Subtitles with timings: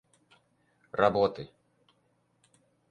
[0.95, 1.47] работы